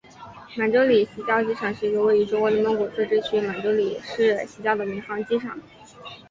[0.55, 5.59] 满洲里西郊机场是一个位于中国内蒙古自治区满洲里市西郊的民航机场。